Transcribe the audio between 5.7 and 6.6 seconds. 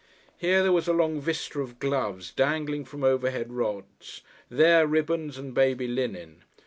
linen.